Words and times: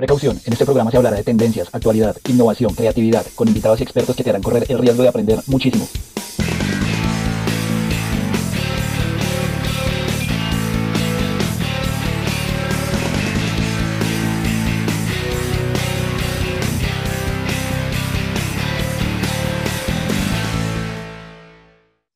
Precaución, 0.00 0.40
en 0.46 0.54
este 0.54 0.64
programa 0.64 0.90
se 0.90 0.96
hablará 0.96 1.18
de 1.18 1.24
tendencias, 1.24 1.68
actualidad, 1.74 2.16
innovación, 2.26 2.74
creatividad, 2.74 3.26
con 3.34 3.48
invitados 3.48 3.80
y 3.80 3.82
expertos 3.82 4.16
que 4.16 4.24
te 4.24 4.30
harán 4.30 4.42
correr 4.42 4.64
el 4.70 4.78
riesgo 4.78 5.02
de 5.02 5.10
aprender 5.10 5.40
muchísimo. 5.46 5.86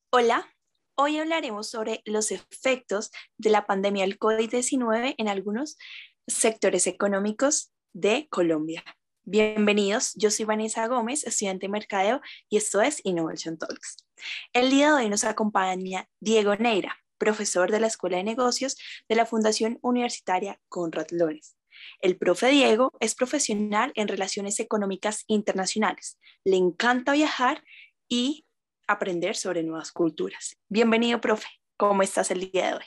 Hola, 0.09 0.51
hoy 0.95 1.19
hablaremos 1.19 1.69
sobre 1.69 2.01
los 2.05 2.31
efectos 2.31 3.11
de 3.37 3.51
la 3.51 3.67
pandemia 3.67 4.05
del 4.05 4.17
COVID-19 4.17 5.13
en 5.19 5.27
algunos 5.27 5.77
sectores 6.25 6.87
económicos 6.87 7.74
de 7.95 8.27
Colombia. 8.29 8.83
Bienvenidos, 9.23 10.13
yo 10.15 10.29
soy 10.29 10.43
Vanessa 10.43 10.85
Gómez, 10.87 11.23
estudiante 11.23 11.65
de 11.65 11.71
Mercadeo 11.71 12.19
y 12.49 12.57
esto 12.57 12.81
es 12.81 12.99
Innovation 13.05 13.57
Talks. 13.57 14.05
El 14.51 14.69
día 14.69 14.87
de 14.87 14.93
hoy 14.93 15.09
nos 15.09 15.23
acompaña 15.23 16.09
Diego 16.19 16.57
Neira, 16.57 16.97
profesor 17.17 17.71
de 17.71 17.79
la 17.79 17.87
Escuela 17.87 18.17
de 18.17 18.25
Negocios 18.25 18.75
de 19.07 19.15
la 19.15 19.25
Fundación 19.25 19.79
Universitaria 19.81 20.59
Conrad 20.67 21.07
Lorenz. 21.11 21.55
El 22.01 22.17
profe 22.17 22.49
Diego 22.49 22.91
es 22.99 23.15
profesional 23.15 23.93
en 23.95 24.09
relaciones 24.09 24.59
económicas 24.59 25.23
internacionales. 25.27 26.19
Le 26.43 26.57
encanta 26.57 27.13
viajar 27.13 27.63
y 28.09 28.45
aprender 28.87 29.37
sobre 29.37 29.63
nuevas 29.63 29.93
culturas. 29.93 30.57
Bienvenido, 30.67 31.21
profe. 31.21 31.47
¿Cómo 31.77 32.03
estás 32.03 32.29
el 32.29 32.51
día 32.51 32.67
de 32.67 32.73
hoy? 32.73 32.85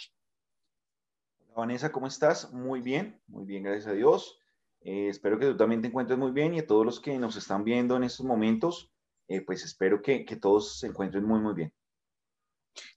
Vanessa, 1.57 1.91
¿cómo 1.91 2.07
estás? 2.07 2.53
Muy 2.53 2.83
bien, 2.83 3.19
muy 3.27 3.47
bien, 3.47 3.63
gracias 3.63 3.87
a 3.87 3.93
Dios. 3.93 4.38
Eh, 4.81 5.09
espero 5.09 5.39
que 5.39 5.47
tú 5.47 5.57
también 5.57 5.83
te 5.83 5.89
encuentres 5.89 6.19
muy 6.19 6.31
bien 6.31 6.55
y 6.55 6.61
a 6.61 6.67
todos 6.67 6.85
los 6.85 7.01
que 7.01 7.19
nos 7.19 7.37
están 7.37 7.65
viendo 7.65 7.97
en 7.97 8.05
estos 8.05 8.25
momentos, 8.25 8.91
eh, 9.29 9.41
pues 9.41 9.65
espero 9.65 10.01
que, 10.01 10.25
que 10.25 10.37
todos 10.37 10.79
se 10.79 10.87
encuentren 10.87 11.25
muy, 11.25 11.41
muy 11.41 11.55
bien. 11.55 11.73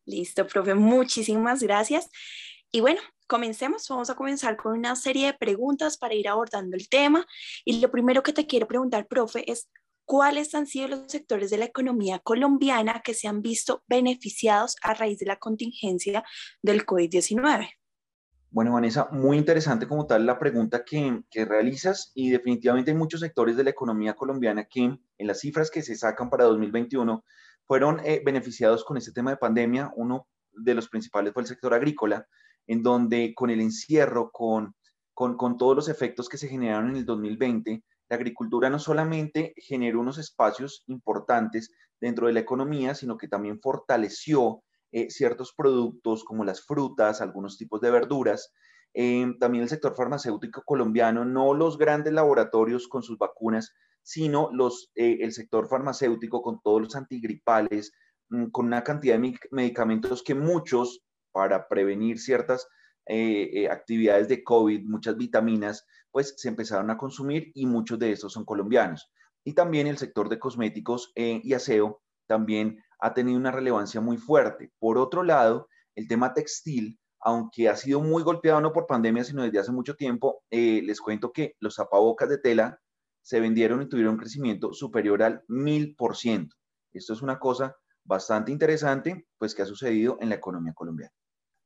Listo, 0.06 0.46
profe, 0.48 0.76
muchísimas 0.76 1.62
gracias. 1.64 2.10
Y 2.72 2.80
bueno, 2.82 3.02
comencemos. 3.28 3.88
Vamos 3.90 4.10
a 4.10 4.16
comenzar 4.16 4.58
con 4.58 4.78
una 4.78 4.96
serie 4.96 5.28
de 5.28 5.34
preguntas 5.34 5.98
para 5.98 6.14
ir 6.14 6.28
abordando 6.28 6.78
el 6.78 6.88
tema. 6.88 7.26
Y 7.66 7.80
lo 7.80 7.92
primero 7.92 8.24
que 8.24 8.34
te 8.34 8.46
quiero 8.46 8.68
preguntar, 8.68 9.08
profe, 9.08 9.50
es 9.52 9.70
cuáles 10.06 10.54
han 10.56 10.68
sido 10.68 10.90
los 10.90 11.12
sectores 11.12 11.50
de 11.50 11.58
la 11.58 11.66
economía 11.66 12.20
colombiana 12.20 13.02
que 13.04 13.14
se 13.14 13.28
han 13.28 13.42
visto 13.42 13.84
beneficiados 13.88 14.76
a 14.82 14.94
raíz 14.94 15.20
de 15.20 15.26
la 15.26 15.38
contingencia 15.38 16.24
del 16.62 16.86
COVID-19. 16.86 17.70
Bueno, 18.54 18.74
Vanessa, 18.74 19.08
muy 19.14 19.38
interesante 19.38 19.88
como 19.88 20.08
tal 20.08 20.26
la 20.26 20.38
pregunta 20.38 20.84
que, 20.84 21.24
realizas 21.46 22.12
y 22.14 22.32
definitivamente 22.32 22.92
hay 22.92 22.98
muchos 22.98 23.22
sectores 23.22 23.56
de 23.56 23.64
la 23.64 23.70
economía 23.70 24.14
colombiana 24.14 24.66
que 24.66 24.82
en 24.82 25.00
las 25.28 25.40
cifras 25.40 25.72
que 25.72 25.82
se 25.82 25.96
sacan 25.96 26.30
para 26.30 26.44
2021 26.44 27.24
fueron 27.66 28.02
eh, 28.04 28.22
beneficiados 28.26 28.84
con 28.84 28.98
este 28.98 29.14
tema 29.14 29.32
de 29.32 29.38
pandemia. 29.38 29.94
Uno 29.96 30.28
de 30.52 30.74
los 30.74 30.90
principales 30.90 31.32
fue 31.32 31.44
el 31.44 31.48
sector 31.48 31.74
agrícola, 31.74 32.28
en 32.68 32.84
donde 32.84 33.34
con 33.34 33.52
el 33.52 33.62
encierro, 33.62 34.32
con, 34.32 34.76
con, 35.14 35.38
con 35.38 35.56
todos 35.56 35.78
los 35.78 35.88
efectos 35.88 36.28
que 36.28 36.38
se 36.38 36.50
generaron 36.50 36.90
en 36.90 36.98
el 36.98 37.06
2020, 37.06 37.86
la 38.10 38.16
agricultura 38.18 38.70
no 38.70 38.80
solamente 38.80 39.54
generó 39.56 40.02
unos 40.02 40.18
espacios 40.18 40.84
importantes 40.88 41.72
dentro 42.02 42.28
de 42.28 42.34
la 42.34 42.42
economía, 42.42 42.96
sino 42.96 43.18
que 43.18 43.30
también 43.30 43.62
fortaleció 43.62 44.62
eh, 44.94 45.10
ciertos 45.10 45.54
productos 45.54 46.26
como 46.26 46.44
las 46.44 46.66
frutas, 46.66 47.22
algunos 47.22 47.58
tipos 47.58 47.80
de 47.80 47.92
verduras. 47.92 48.52
Eh, 48.94 49.26
también 49.40 49.64
el 49.64 49.70
sector 49.70 49.96
farmacéutico 49.96 50.64
colombiano, 50.66 51.24
no 51.24 51.54
los 51.54 51.78
grandes 51.78 52.12
laboratorios 52.12 52.90
con 52.90 53.02
sus 53.02 53.18
vacunas, 53.18 53.74
sino 54.04 54.50
los, 54.52 54.92
eh, 54.96 55.20
el 55.22 55.32
sector 55.32 55.70
farmacéutico 55.70 56.42
con 56.42 56.62
todos 56.62 56.82
los 56.82 56.96
antigripales, 56.98 57.94
mm, 58.30 58.48
con 58.48 58.66
una 58.66 58.84
cantidad 58.84 59.18
de 59.18 59.40
medicamentos 59.52 60.24
que 60.24 60.36
muchos, 60.36 61.06
para 61.32 61.68
prevenir 61.68 62.20
ciertas 62.20 62.68
actividades 63.70 64.30
de 64.30 64.42
COVID, 64.44 64.86
muchas 64.86 65.18
vitaminas, 65.18 65.86
pues 66.12 66.34
se 66.38 66.48
empezaron 66.48 66.90
a 66.92 66.98
consumir 66.98 67.52
y 67.56 67.66
muchos 67.66 68.00
de 68.00 68.12
estos 68.12 68.32
son 68.32 68.46
colombianos. 68.46 69.12
Y 69.44 69.54
también 69.54 69.88
el 69.88 69.98
sector 69.98 70.30
de 70.30 70.40
cosméticos 70.40 71.12
y 71.16 71.54
aseo 71.54 72.02
también 72.28 72.82
ha 73.02 73.14
tenido 73.14 73.38
una 73.38 73.52
relevancia 73.52 74.00
muy 74.00 74.18
fuerte. 74.18 74.72
Por 74.80 74.98
otro 74.98 75.24
lado, 75.24 75.68
el 75.96 76.08
tema 76.08 76.34
textil, 76.34 77.00
aunque 77.20 77.68
ha 77.68 77.76
sido 77.76 78.02
muy 78.02 78.24
golpeado 78.24 78.62
no 78.62 78.72
por 78.72 78.88
pandemia, 78.88 79.24
sino 79.24 79.44
desde 79.44 79.60
hace 79.60 79.72
mucho 79.72 79.96
tiempo, 79.96 80.44
eh, 80.50 80.82
les 80.84 81.02
cuento 81.02 81.32
que 81.32 81.56
los 81.60 81.76
zapabocas 81.76 82.30
de 82.30 82.38
tela 82.38 82.80
se 83.24 83.40
vendieron 83.40 83.82
y 83.82 83.90
tuvieron 83.90 84.14
un 84.14 84.20
crecimiento 84.20 84.74
superior 84.74 85.22
al 85.24 85.44
mil 85.48 85.96
por 85.96 86.16
ciento. 86.16 86.56
Esto 86.94 87.14
es 87.14 87.22
una 87.22 87.40
cosa 87.40 87.76
bastante 88.04 88.52
interesante, 88.52 89.28
pues 89.38 89.54
que 89.54 89.64
ha 89.64 89.66
sucedido 89.66 90.18
en 90.22 90.30
la 90.30 90.36
economía 90.36 90.74
colombiana 90.74 91.14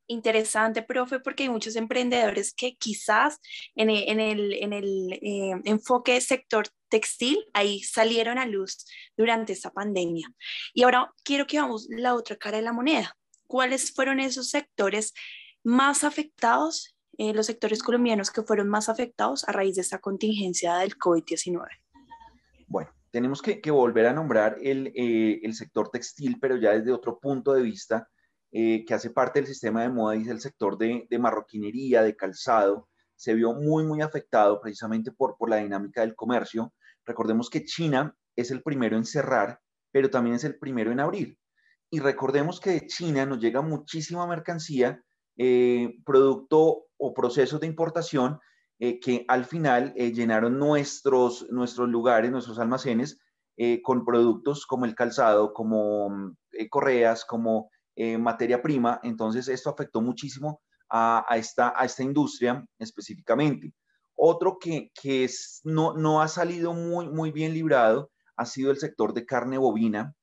interesante, 0.07 0.83
profe, 0.83 1.19
porque 1.19 1.43
hay 1.43 1.49
muchos 1.49 1.75
emprendedores 1.75 2.53
que 2.53 2.75
quizás 2.75 3.39
en 3.75 3.89
el 3.89 4.53
eh, 4.53 5.61
enfoque 5.63 6.21
sector 6.21 6.67
textil, 6.95 7.37
ahí 7.53 7.81
salieron 7.81 8.37
a 8.37 8.45
luz 8.45 8.85
durante 9.17 9.51
esta 9.51 9.69
pandemia. 9.69 10.29
Y 10.73 10.83
ahora 10.83 11.11
quiero 11.25 11.45
que 11.45 11.59
vamos 11.59 11.87
la 11.89 12.15
otra 12.15 12.37
cara 12.37 12.55
de 12.55 12.63
la 12.63 12.71
moneda. 12.71 13.17
¿Cuáles 13.47 13.93
fueron 13.93 14.21
esos 14.21 14.49
sectores 14.49 15.13
más 15.61 16.05
afectados, 16.05 16.95
eh, 17.17 17.33
los 17.33 17.47
sectores 17.47 17.83
colombianos 17.83 18.31
que 18.31 18.43
fueron 18.43 18.69
más 18.69 18.87
afectados 18.87 19.43
a 19.49 19.51
raíz 19.51 19.75
de 19.75 19.81
esta 19.81 19.99
contingencia 19.99 20.77
del 20.77 20.97
COVID-19? 20.97 21.67
Bueno, 22.67 22.91
tenemos 23.11 23.41
que, 23.41 23.59
volver 23.71 24.05
a 24.05 24.13
nombrar 24.13 24.57
el, 24.61 24.93
eh, 24.95 25.41
el 25.43 25.53
sector 25.53 25.89
textil, 25.89 26.37
pero 26.39 26.55
ya 26.55 26.71
desde 26.71 26.93
otro 26.93 27.19
punto 27.19 27.51
de 27.51 27.61
vista 27.61 28.07
eh, 28.57 28.85
que 28.85 28.93
hace 28.93 29.09
parte 29.09 29.39
del 29.39 29.47
sistema 29.47 29.81
de 29.81 29.89
moda 29.89 30.15
y 30.15 30.23
del 30.23 30.39
sector 30.39 30.77
de, 30.77 31.05
marroquinería, 31.19 32.03
de 32.03 32.15
calzado, 32.15 32.87
se 33.17 33.33
vio 33.33 33.51
muy, 33.51 33.83
muy 33.83 34.01
afectado 34.01 34.61
precisamente 34.61 35.11
por, 35.11 35.35
por 35.37 35.49
la 35.49 35.57
dinámica 35.57 35.99
del 35.99 36.15
comercio. 36.15 36.73
Recordemos 37.05 37.49
que 37.49 37.63
China 37.63 38.15
es 38.35 38.51
el 38.51 38.61
primero 38.61 38.97
en 38.97 39.05
cerrar, 39.05 39.59
pero 39.91 40.09
también 40.09 40.35
es 40.35 40.43
el 40.43 40.57
primero 40.57 40.91
en 40.91 40.99
abrir. 40.99 41.37
Y 41.89 41.99
recordemos 41.99 42.59
que 42.59 42.71
de 42.71 42.87
China 42.87 43.25
nos 43.25 43.39
llega 43.39 43.61
muchísima 43.61 44.27
mercancía, 44.27 45.01
eh, 45.37 45.95
producto 46.05 46.85
o 46.97 47.13
procesos 47.13 47.59
de 47.59 47.67
importación 47.67 48.39
eh, 48.79 48.99
que 48.99 49.25
al 49.27 49.45
final 49.45 49.93
llenaron 49.93 50.57
nuestros, 50.57 51.49
nuestros 51.49 51.87
lugares, 51.89 52.31
nuestros 52.31 52.59
almacenes, 52.59 53.19
con 53.83 54.03
productos 54.03 54.65
como 54.65 54.83
el 54.83 54.95
calzado, 54.95 55.53
como 55.53 56.35
correas, 56.69 57.23
como 57.23 57.69
eh, 57.97 58.17
materia 58.17 58.61
prima, 58.61 58.99
entonces 59.03 59.47
esto 59.47 59.69
afectó 59.69 60.01
muchísimo 60.01 60.61
a, 60.89 61.25
esta, 61.37 61.73
a 61.75 61.85
esta 61.85 62.03
industria 62.03 62.65
específicamente. 62.77 63.73
Otro 64.15 64.57
que, 64.59 64.91
que 64.99 65.23
es, 65.23 65.61
no, 65.63 65.93
no 65.93 66.21
ha 66.21 66.27
salido 66.27 66.73
muy, 66.73 67.09
muy 67.09 67.31
bien 67.31 67.53
librado 67.53 68.11
ha 68.37 68.45
sido 68.45 68.71
el 68.71 68.77
sector 68.77 69.13
de 69.13 69.25
carne 69.25 69.57
bovina. 69.57 70.13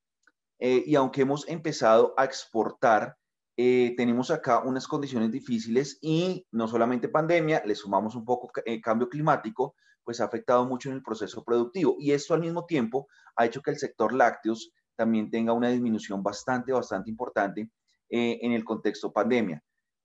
Eh, 0.58 0.82
y 0.86 0.94
aunque 0.94 1.22
hemos 1.22 1.48
empezado 1.48 2.14
a 2.16 2.24
exportar, 2.24 3.16
eh, 3.56 3.94
tenemos 3.96 4.30
acá 4.30 4.60
unas 4.60 4.86
condiciones 4.86 5.30
difíciles 5.30 5.98
y 6.00 6.46
no 6.52 6.68
solamente 6.68 7.08
pandemia, 7.08 7.62
le 7.64 7.74
sumamos 7.74 8.14
un 8.14 8.24
poco 8.24 8.50
cambio 8.82 9.08
climático, 9.08 9.74
pues 10.04 10.20
ha 10.20 10.24
afectado 10.24 10.64
mucho 10.66 10.88
en 10.90 10.96
el 10.96 11.02
proceso 11.02 11.44
productivo. 11.44 11.96
Y 11.98 12.12
esto 12.12 12.34
al 12.34 12.40
mismo 12.40 12.64
tiempo 12.66 13.08
ha 13.36 13.46
hecho 13.46 13.62
que 13.62 13.70
el 13.70 13.78
sector 13.78 14.12
lácteos 14.12 14.72
también 14.96 15.30
tenga 15.30 15.52
una 15.52 15.68
disminución 15.68 16.22
bastante, 16.22 16.72
bastante 16.72 17.10
importante 17.10 17.70
eh, 18.10 18.38
en 18.42 18.52
el 18.52 18.64
contexto 18.64 19.12
pandemia. 19.12 19.62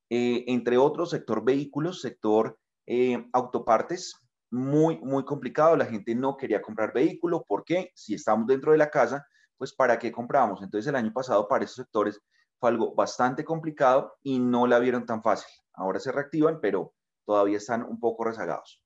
Eh, 0.09 0.45
entre 0.47 0.77
otros, 0.77 1.09
sector 1.09 1.43
vehículos, 1.43 2.01
sector 2.01 2.57
eh, 2.87 3.27
autopartes, 3.33 4.15
muy, 4.49 4.97
muy 4.99 5.25
complicado. 5.25 5.75
La 5.75 5.85
gente 5.85 6.15
no 6.15 6.37
quería 6.37 6.61
comprar 6.61 6.93
vehículo. 6.93 7.43
¿Por 7.43 7.63
qué? 7.63 7.91
Si 7.93 8.15
estamos 8.15 8.47
dentro 8.47 8.71
de 8.71 8.77
la 8.77 8.89
casa, 8.89 9.27
pues 9.57 9.73
¿para 9.73 9.99
qué 9.99 10.11
compramos? 10.11 10.61
Entonces 10.61 10.87
el 10.87 10.95
año 10.95 11.11
pasado 11.13 11.47
para 11.47 11.65
esos 11.65 11.75
sectores 11.75 12.19
fue 12.59 12.69
algo 12.69 12.95
bastante 12.95 13.43
complicado 13.43 14.15
y 14.23 14.39
no 14.39 14.65
la 14.67 14.79
vieron 14.79 15.05
tan 15.05 15.21
fácil. 15.21 15.49
Ahora 15.73 15.99
se 15.99 16.11
reactivan, 16.11 16.59
pero 16.61 16.93
todavía 17.25 17.57
están 17.57 17.83
un 17.83 17.99
poco 17.99 18.23
rezagados. 18.23 18.81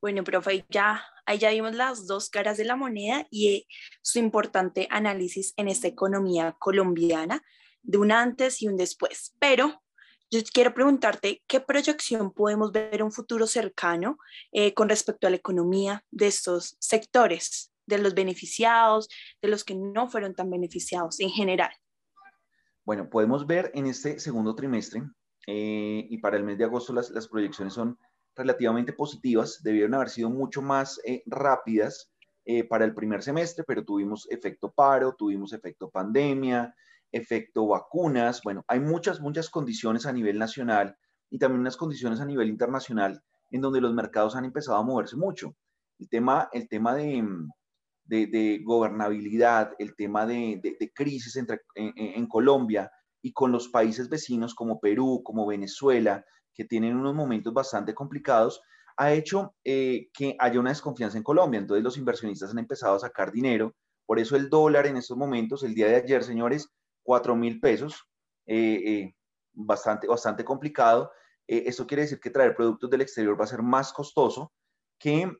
Bueno, 0.00 0.22
profe, 0.24 0.64
ya, 0.70 1.02
ahí 1.24 1.38
ya 1.38 1.50
vimos 1.50 1.74
las 1.74 2.06
dos 2.06 2.30
caras 2.30 2.58
de 2.58 2.64
la 2.64 2.76
moneda 2.76 3.26
y 3.30 3.66
su 4.02 4.18
importante 4.18 4.86
análisis 4.90 5.52
en 5.56 5.68
esta 5.68 5.88
economía 5.88 6.54
colombiana 6.58 7.42
de 7.82 7.98
un 7.98 8.12
antes 8.12 8.62
y 8.62 8.68
un 8.68 8.76
después. 8.76 9.34
Pero 9.40 9.82
yo 10.30 10.40
quiero 10.52 10.74
preguntarte, 10.74 11.42
¿qué 11.46 11.60
proyección 11.60 12.32
podemos 12.32 12.72
ver 12.72 13.02
un 13.02 13.12
futuro 13.12 13.46
cercano 13.46 14.18
eh, 14.52 14.74
con 14.74 14.88
respecto 14.88 15.26
a 15.26 15.30
la 15.30 15.36
economía 15.36 16.04
de 16.10 16.26
estos 16.26 16.76
sectores, 16.80 17.72
de 17.86 17.98
los 17.98 18.14
beneficiados, 18.14 19.08
de 19.40 19.48
los 19.48 19.64
que 19.64 19.74
no 19.74 20.08
fueron 20.08 20.34
tan 20.34 20.50
beneficiados 20.50 21.20
en 21.20 21.30
general? 21.30 21.70
Bueno, 22.84 23.08
podemos 23.08 23.46
ver 23.46 23.70
en 23.74 23.86
este 23.86 24.18
segundo 24.18 24.54
trimestre 24.54 25.02
eh, 25.46 26.06
y 26.08 26.18
para 26.18 26.36
el 26.36 26.44
mes 26.44 26.58
de 26.58 26.64
agosto 26.64 26.92
las, 26.92 27.10
las 27.10 27.28
proyecciones 27.28 27.74
son 27.74 27.98
relativamente 28.36 28.92
positivas, 28.92 29.62
debieron 29.62 29.94
haber 29.94 30.10
sido 30.10 30.30
mucho 30.30 30.60
más 30.62 31.00
eh, 31.04 31.22
rápidas 31.26 32.12
eh, 32.44 32.64
para 32.64 32.84
el 32.84 32.94
primer 32.94 33.22
semestre, 33.22 33.64
pero 33.66 33.84
tuvimos 33.84 34.28
efecto 34.30 34.70
paro, 34.70 35.14
tuvimos 35.16 35.52
efecto 35.52 35.90
pandemia, 35.90 36.72
efecto 37.16 37.66
vacunas, 37.66 38.40
bueno, 38.44 38.64
hay 38.68 38.80
muchas, 38.80 39.20
muchas 39.20 39.50
condiciones 39.50 40.06
a 40.06 40.12
nivel 40.12 40.38
nacional 40.38 40.96
y 41.30 41.38
también 41.38 41.60
unas 41.60 41.76
condiciones 41.76 42.20
a 42.20 42.26
nivel 42.26 42.48
internacional 42.48 43.22
en 43.50 43.60
donde 43.60 43.80
los 43.80 43.94
mercados 43.94 44.36
han 44.36 44.44
empezado 44.44 44.78
a 44.78 44.82
moverse 44.82 45.16
mucho. 45.16 45.54
El 45.98 46.08
tema, 46.08 46.48
el 46.52 46.68
tema 46.68 46.94
de, 46.94 47.24
de, 48.04 48.60
gobernabilidad, 48.64 49.72
el 49.78 49.94
tema 49.96 50.26
de, 50.26 50.60
de 50.62 50.92
crisis 50.92 51.36
entre, 51.36 51.60
en, 51.74 52.26
Colombia 52.26 52.90
y 53.22 53.32
con 53.32 53.50
los 53.52 53.68
países 53.68 54.08
vecinos 54.08 54.54
como 54.54 54.78
Perú, 54.78 55.22
como 55.24 55.46
Venezuela, 55.46 56.24
que 56.54 56.64
tienen 56.64 56.96
unos 56.96 57.14
momentos 57.14 57.52
bastante 57.52 57.94
complicados, 57.94 58.60
ha 58.96 59.12
hecho 59.12 59.54
eh, 59.64 60.08
que 60.12 60.36
haya 60.38 60.60
una 60.60 60.70
desconfianza 60.70 61.18
en 61.18 61.24
Colombia. 61.24 61.60
Entonces 61.60 61.84
los 61.84 61.98
inversionistas 61.98 62.50
han 62.50 62.58
empezado 62.58 62.96
a 62.96 63.00
sacar 63.00 63.30
dinero. 63.30 63.74
Por 64.06 64.18
eso 64.18 64.36
el 64.36 64.48
dólar 64.48 64.86
en 64.86 64.96
estos 64.96 65.16
momentos, 65.16 65.62
el 65.64 65.74
día 65.74 65.88
de 65.88 65.96
ayer, 65.96 66.22
señores, 66.24 66.70
4 67.06 67.36
mil 67.36 67.60
pesos, 67.60 68.06
eh, 68.46 68.82
eh, 68.84 69.14
bastante, 69.52 70.06
bastante 70.06 70.44
complicado. 70.44 71.10
esto 71.46 71.86
quiere 71.86 72.02
decir 72.02 72.18
que 72.18 72.30
traer 72.30 72.56
productos 72.56 72.90
del 72.90 73.02
exterior 73.02 73.38
va 73.40 73.44
a 73.44 73.54
ser 73.54 73.62
más 73.62 73.92
costoso 73.92 74.52
que 74.98 75.30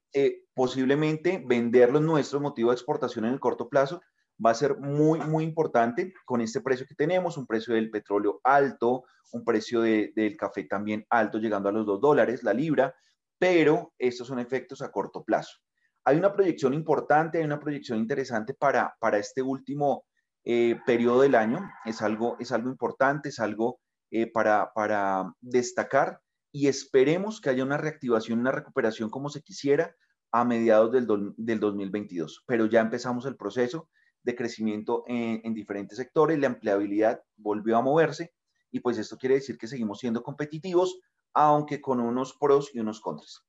posiblemente 0.55 1.43
vender 1.45 1.91
los 1.91 2.03
nuestros 2.03 2.41
motivo 2.41 2.71
de 2.71 2.77
exportación 2.77 3.25
en 3.25 3.33
el 3.33 3.41
corto 3.41 3.69
plazo 3.69 4.01
va 4.45 4.51
a 4.51 4.55
ser 4.55 4.79
muy, 4.79 5.19
muy 5.21 5.45
importante 5.45 6.13
con 6.25 6.41
este 6.41 6.61
precio 6.61 6.87
que 6.87 6.95
tenemos, 6.95 7.37
un 7.37 7.47
precio 7.47 7.75
del 7.75 7.91
petróleo 7.91 8.41
alto, 8.45 9.05
un 9.33 9.45
precio 9.45 9.81
del 9.81 10.37
café 10.37 10.65
también 10.65 11.05
alto, 11.11 11.39
llegando 11.39 11.69
a 11.69 11.73
los 11.73 11.85
2 11.87 12.01
dólares 12.01 12.43
la 12.45 12.53
libra 12.53 12.95
pero 13.39 13.93
estos 13.99 14.27
son 14.29 14.39
efectos 14.39 14.83
a 14.83 14.91
corto 14.91 15.25
plazo. 15.25 15.59
Hay 16.05 16.17
una 16.17 16.33
proyección 16.33 16.73
importante, 16.75 17.39
hay 17.39 17.45
una 17.45 17.61
proyección 17.61 17.99
interesante 17.99 18.55
para, 18.55 18.95
para 19.01 19.19
este 19.19 19.43
último 19.43 20.05
eh, 20.47 20.81
periodo 20.87 21.23
del 21.23 21.35
año. 21.35 21.69
Es 21.85 22.01
algo, 22.01 22.37
es 22.39 22.53
algo 22.53 22.71
importante, 22.71 23.31
es 23.31 23.41
algo 23.41 23.81
eh, 24.11 24.31
para, 24.31 24.73
para 24.75 25.35
destacar 25.41 26.21
y 26.53 26.69
esperemos 26.69 27.41
que 27.41 27.51
haya 27.51 27.65
una 27.65 27.77
reactivación, 27.77 28.39
una 28.39 28.53
recuperación 28.53 29.11
como 29.11 29.29
se 29.29 29.43
quisiera 29.43 29.95
a 30.31 30.45
mediados 30.45 30.93
del, 30.93 31.07
del 31.37 31.61
2022. 31.61 32.45
Pero 32.47 32.67
ya 32.67 32.81
empezamos 32.81 33.27
el 33.27 33.37
proceso 33.37 33.89
de 34.23 34.37
crecimiento 34.37 35.03
en, 35.07 35.41
en 35.45 35.53
diferentes 35.53 35.99
sectores, 35.99 36.39
la 36.39 36.47
empleabilidad 36.47 37.23
volvió 37.37 37.77
a 37.77 37.83
moverse 37.83 38.33
y 38.71 38.81
pues 38.81 38.99
esto 38.99 39.17
quiere 39.17 39.37
decir 39.37 39.59
que 39.59 39.67
seguimos 39.67 39.99
siendo 39.99 40.23
competitivos, 40.23 40.99
aunque 41.35 41.81
con 41.81 42.01
unos 42.01 42.37
pros 42.39 42.71
y 42.73 42.81
unos 42.81 43.01
contras. 43.01 43.46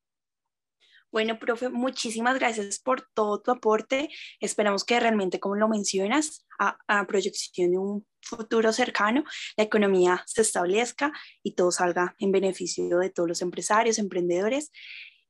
Bueno, 1.12 1.40
profe, 1.40 1.70
muchísimas 1.70 2.38
gracias 2.38 2.80
por 2.80 3.08
todo 3.14 3.42
tu 3.42 3.52
aporte. 3.52 4.10
Esperamos 4.42 4.84
que 4.84 5.00
realmente, 5.00 5.40
como 5.40 5.56
lo 5.56 5.70
mencionas, 5.70 6.46
a, 6.60 7.06
proyección 7.08 7.72
de 7.72 7.78
un 7.78 8.06
futuro 8.22 8.74
cercano, 8.74 9.24
la 9.56 9.64
economía 9.64 10.24
se 10.26 10.42
establezca 10.42 11.14
y 11.44 11.54
todo 11.54 11.72
salga 11.72 12.16
en 12.20 12.32
beneficio 12.32 13.00
de 13.00 13.10
todos 13.10 13.30
los 13.30 13.42
empresarios, 13.42 14.00
emprendedores 14.00 14.72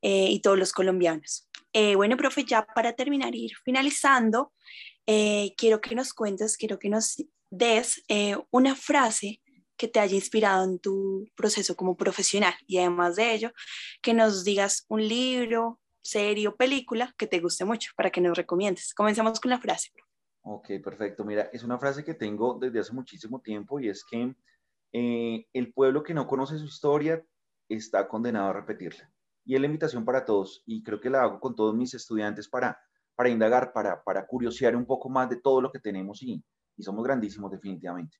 eh, 0.02 0.30
y 0.30 0.42
todos 0.42 0.58
los 0.58 0.74
colombianos. 0.74 1.48
Eh, 1.74 1.96
bueno, 1.96 2.18
profe, 2.18 2.44
ya 2.44 2.66
para 2.66 2.94
terminar, 2.94 3.36
ir 3.36 3.52
finalizando, 3.64 4.54
eh, 5.06 5.54
quiero 5.58 5.80
que 5.80 5.96
nos 5.96 6.14
cuentes, 6.14 6.58
quiero 6.58 6.80
que 6.80 6.90
nos 6.90 7.24
des 7.50 8.04
una 8.52 8.76
frase 8.76 9.42
que 9.78 9.88
te 9.88 10.00
haya 10.00 10.16
inspirado 10.16 10.64
en 10.64 10.80
tu 10.80 11.30
proceso 11.36 11.76
como 11.76 11.96
profesional 11.96 12.54
y 12.66 12.80
además 12.80 13.16
de 13.16 13.34
ello, 13.34 13.52
que 14.02 14.14
nos 14.14 14.44
digas 14.44 14.86
un 14.90 15.08
libro, 15.08 15.80
serie 16.02 16.48
o 16.48 16.56
película 16.56 17.14
que 17.18 17.28
te 17.28 17.40
guste 17.40 17.66
mucho 17.66 17.92
para 17.96 18.10
que 18.10 18.22
nos 18.22 18.38
recomiendes. 18.38 18.94
Comencemos 18.94 19.40
con 19.40 19.52
la 19.52 19.60
frase. 19.60 19.92
Ok, 20.42 20.70
perfecto. 20.84 21.26
Mira, 21.26 21.50
es 21.52 21.64
una 21.64 21.78
frase 21.78 22.04
que 22.04 22.14
tengo 22.14 22.58
desde 22.60 22.80
hace 22.80 22.94
muchísimo 22.94 23.42
tiempo 23.42 23.80
y 23.80 23.90
es 23.90 24.06
que 24.06 24.34
eh, 24.94 25.46
el 25.52 25.74
pueblo 25.74 26.04
que 26.04 26.14
no 26.14 26.26
conoce 26.26 26.58
su 26.58 26.66
historia 26.66 27.24
está 27.68 28.08
condenado 28.08 28.50
a 28.50 28.54
repetirla. 28.54 29.12
Y 29.46 29.56
es 29.56 29.62
la 29.62 29.68
invitación 29.68 30.06
para 30.06 30.26
todos 30.26 30.64
y 30.66 30.84
creo 30.84 31.00
que 31.02 31.10
la 31.10 31.24
hago 31.24 31.40
con 31.40 31.56
todos 31.56 31.76
mis 31.76 31.94
estudiantes 31.94 32.48
para, 32.48 32.80
para 33.16 33.30
indagar, 33.30 33.74
para, 33.74 34.02
para 34.04 34.26
curiosear 34.26 34.76
un 34.76 34.86
poco 34.86 35.10
más 35.10 35.30
de 35.30 35.38
todo 35.38 35.62
lo 35.62 35.72
que 35.72 35.80
tenemos 35.80 36.24
y, 36.24 36.42
y 36.78 36.84
somos 36.84 37.04
grandísimos 37.04 37.52
definitivamente. 37.52 38.18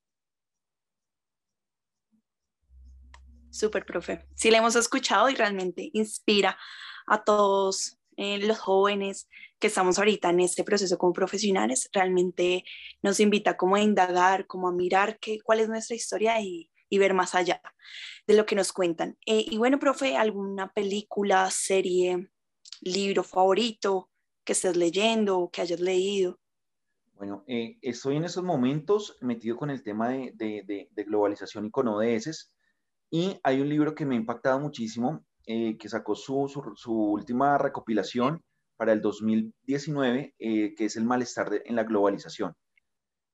Súper, 3.58 3.88
profe. 3.88 4.24
Sí, 4.36 4.52
la 4.52 4.60
hemos 4.60 4.76
escuchado 4.76 5.30
y 5.30 5.34
realmente 5.34 5.90
inspira 5.94 6.60
a 7.08 7.24
todos 7.24 7.98
eh, 8.16 8.38
los 8.38 8.60
jóvenes 8.60 9.28
que 9.58 9.66
estamos 9.66 9.98
ahorita 9.98 10.30
en 10.30 10.42
este 10.42 10.64
proceso 10.64 11.00
como 11.00 11.12
profesionales. 11.12 11.90
Realmente 11.92 12.64
nos 13.02 13.20
invita 13.20 13.58
como 13.58 13.76
a 13.76 13.82
indagar, 13.82 14.46
como 14.46 14.68
a 14.68 14.72
mirar 14.72 15.18
qué, 15.20 15.40
cuál 15.42 15.62
es 15.62 15.70
nuestra 15.70 15.96
historia 15.96 16.40
y, 16.40 16.70
ver 16.92 17.16
más 17.16 17.34
allá 17.34 17.60
de 18.28 18.36
lo 18.36 18.46
que 18.46 18.56
nos 18.56 18.72
cuentan. 18.72 19.18
Eh, 19.26 19.44
y 19.50 19.58
bueno, 19.58 19.80
profe, 19.80 20.18
¿alguna 20.18 20.72
película, 20.72 21.50
serie, 21.50 22.30
libro 22.82 23.24
favorito 23.24 24.12
que 24.44 24.54
estés 24.54 24.78
leyendo 24.78 25.40
o 25.40 25.50
que 25.50 25.62
hayas 25.62 25.80
leído? 25.80 26.40
Bueno, 27.16 27.44
eh, 27.48 27.80
estoy 27.82 28.18
en 28.18 28.26
esos 28.26 28.44
momentos 28.44 29.18
metido 29.22 29.58
con 29.58 29.72
el 29.72 29.82
tema 29.82 30.10
de, 30.10 30.32
de, 30.36 30.88
de 30.92 31.04
globalización 31.04 31.66
y 31.66 31.72
con 31.72 31.88
ODS 31.88 32.52
y 33.10 33.40
hay 33.44 33.62
un 33.62 33.70
libro 33.70 33.96
que 33.96 34.06
me 34.06 34.16
ha 34.16 34.20
impactado 34.20 34.60
muchísimo, 34.60 35.26
eh, 35.46 35.78
que 35.78 35.88
sacó 35.88 36.16
su, 36.16 36.74
su, 36.76 36.94
última 36.94 37.58
recopilación 37.58 38.44
para 38.76 38.92
el 38.92 39.02
2019, 39.02 40.36
eh, 40.38 40.76
que 40.76 40.86
es 40.86 40.98
El 40.98 41.06
malestar 41.06 41.50
en 41.64 41.76
la 41.76 41.84
globalización. 41.84 42.54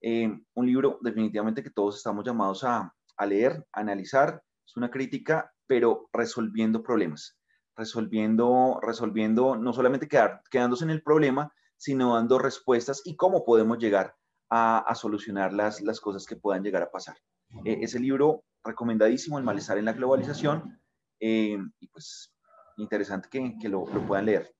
Eh, 0.01 0.29
un 0.53 0.65
libro 0.65 0.99
definitivamente 1.01 1.63
que 1.63 1.71
todos 1.71 1.97
estamos 1.97 2.23
llamados 2.23 2.63
a, 2.63 2.93
a, 3.17 3.25
leer, 3.25 3.65
a 3.71 3.79
analizar. 3.79 4.43
Es 4.65 4.77
una 4.77 4.91
crítica, 4.91 5.51
pero 5.65 6.07
resolviendo 6.13 6.83
problemas, 6.83 7.37
resolviendo, 7.75 8.79
resolviendo 8.81 9.55
no 9.55 9.73
solamente 9.73 10.07
quedar, 10.07 10.41
quedándose 10.51 10.83
en 10.83 10.91
el 10.91 11.01
problema, 11.01 11.51
sino 11.77 12.13
dando 12.13 12.37
respuestas 12.37 13.01
y 13.05 13.15
cómo 13.15 13.43
podemos 13.43 13.79
llegar 13.79 14.15
a, 14.49 14.79
a 14.79 14.93
solucionar 14.93 15.51
las, 15.51 15.81
las 15.81 15.99
cosas 15.99 16.25
que 16.25 16.35
puedan 16.35 16.63
llegar 16.63 16.83
a 16.83 16.91
pasar. 16.91 17.17
ese 17.65 17.99
libro 17.99 18.43
recomendadísimo, 18.63 19.37
El 19.37 19.43
malestar 19.43 19.77
en 19.77 19.85
la 19.85 19.93
globalización, 19.93 20.79
eh, 21.19 21.57
y 21.79 21.87
pues 21.87 22.33
interesante 22.77 23.29
que, 23.29 23.55
que 23.61 23.69
lo, 23.69 23.85
lo, 23.87 24.05
puedan 24.05 24.25
leer. 24.25 24.53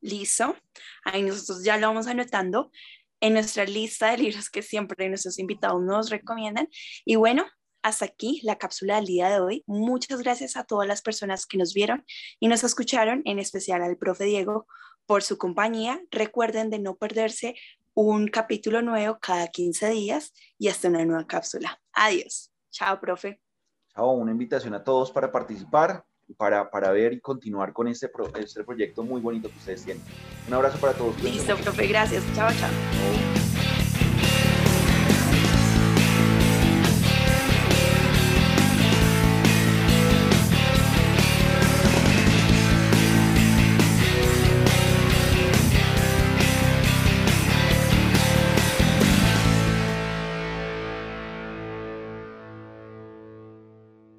Listo, 0.00 0.56
ahí 1.04 1.22
nosotros 1.22 1.64
ya 1.64 1.76
lo 1.76 1.88
vamos 1.88 2.06
anotando 2.06 2.70
en 3.20 3.32
nuestra 3.32 3.64
lista 3.64 4.10
de 4.10 4.18
libros 4.18 4.50
que 4.50 4.62
siempre 4.62 5.08
nuestros 5.08 5.38
invitados 5.38 5.82
nos 5.82 6.10
recomiendan. 6.10 6.68
Y 7.04 7.16
bueno, 7.16 7.46
hasta 7.82 8.04
aquí 8.04 8.40
la 8.42 8.58
cápsula 8.58 8.96
del 8.96 9.06
día 9.06 9.28
de 9.28 9.40
hoy. 9.40 9.64
Muchas 9.66 10.20
gracias 10.20 10.56
a 10.56 10.64
todas 10.64 10.88
las 10.88 11.02
personas 11.02 11.46
que 11.46 11.56
nos 11.56 11.72
vieron 11.72 12.04
y 12.40 12.48
nos 12.48 12.64
escucharon, 12.64 13.22
en 13.24 13.38
especial 13.38 13.82
al 13.82 13.96
profe 13.96 14.24
Diego 14.24 14.66
por 15.06 15.22
su 15.22 15.38
compañía. 15.38 16.00
Recuerden 16.10 16.68
de 16.68 16.80
no 16.80 16.96
perderse 16.96 17.54
un 17.96 18.28
capítulo 18.28 18.82
nuevo 18.82 19.18
cada 19.18 19.48
15 19.48 19.88
días 19.88 20.32
y 20.58 20.68
hasta 20.68 20.88
una 20.88 21.04
nueva 21.04 21.26
cápsula. 21.26 21.80
Adiós. 21.94 22.52
Chao, 22.70 23.00
profe. 23.00 23.40
Chao, 23.94 24.10
una 24.12 24.32
invitación 24.32 24.74
a 24.74 24.84
todos 24.84 25.10
para 25.10 25.32
participar, 25.32 26.04
para, 26.36 26.70
para 26.70 26.90
ver 26.90 27.14
y 27.14 27.20
continuar 27.20 27.72
con 27.72 27.88
este, 27.88 28.10
este 28.38 28.64
proyecto 28.64 29.02
muy 29.02 29.22
bonito 29.22 29.48
que 29.48 29.56
ustedes 29.56 29.84
tienen. 29.84 30.02
Un 30.46 30.54
abrazo 30.54 30.78
para 30.78 30.92
todos. 30.92 31.20
Listo, 31.22 31.56
profe, 31.56 31.86
gracias. 31.86 32.22
Chao, 32.34 32.50
chao. 32.60 33.35